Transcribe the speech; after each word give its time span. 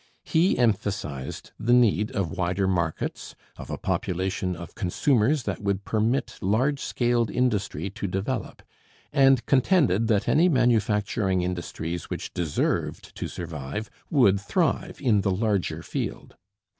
He 0.23 0.57
emphasized 0.57 1.51
the 1.59 1.73
need 1.73 2.09
of 2.15 2.31
wider 2.35 2.67
markets, 2.67 3.35
of 3.55 3.69
a 3.69 3.77
population 3.77 4.55
of 4.55 4.73
consumers 4.73 5.43
that 5.43 5.61
would 5.61 5.85
permit 5.85 6.39
large 6.41 6.79
scaled 6.79 7.29
industry 7.29 7.91
to 7.91 8.07
develop, 8.07 8.63
and 9.13 9.45
contended 9.45 10.07
that 10.07 10.27
any 10.27 10.49
manufacturing 10.49 11.43
industries 11.43 12.05
which 12.09 12.33
deserved 12.33 13.15
to 13.15 13.27
survive 13.27 13.91
would 14.09 14.39
thrive 14.39 14.99
in 14.99 15.21
the 15.21 15.29
larger 15.29 15.83
field. 15.83 16.35